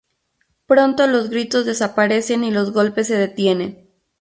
Pronto 0.65 1.05
los 1.05 1.29
gritos 1.29 1.63
desaparecen 1.63 2.43
y 2.43 2.49
los 2.49 2.73
golpes 2.73 3.05
se 3.05 3.15
detienen. 3.19 3.87